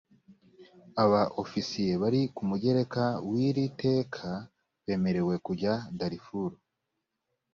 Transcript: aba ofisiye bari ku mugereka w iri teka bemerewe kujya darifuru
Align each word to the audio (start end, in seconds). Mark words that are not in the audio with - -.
aba 1.03 1.21
ofisiye 1.43 1.93
bari 2.01 2.21
ku 2.35 2.41
mugereka 2.49 3.03
w 3.29 3.31
iri 3.47 3.65
teka 3.83 4.29
bemerewe 4.85 5.35
kujya 5.45 5.73
darifuru 5.99 6.55